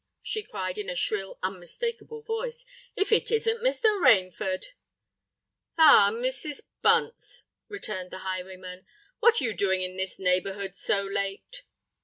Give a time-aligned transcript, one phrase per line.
[0.23, 4.01] she cried, in a shrill, unmistakeable voice,—"if it isn't Mr.
[4.03, 4.65] Rainford!"
[5.77, 6.09] "Ah!
[6.11, 6.61] Mrs.
[6.81, 8.87] Bunce," returned the highwayman;
[9.19, 11.65] "what are you doing in this neighbourhood so late?"